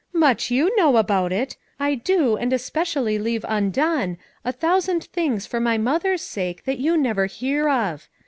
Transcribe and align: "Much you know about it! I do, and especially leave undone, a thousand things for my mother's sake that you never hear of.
"Much 0.13 0.49
you 0.49 0.75
know 0.77 0.97
about 0.97 1.31
it! 1.31 1.57
I 1.79 1.93
do, 1.93 2.35
and 2.35 2.51
especially 2.51 3.19
leave 3.19 3.45
undone, 3.47 4.17
a 4.43 4.51
thousand 4.51 5.03
things 5.03 5.45
for 5.45 5.59
my 5.59 5.77
mother's 5.77 6.23
sake 6.23 6.63
that 6.65 6.79
you 6.79 6.97
never 6.97 7.27
hear 7.27 7.69
of. 7.69 8.09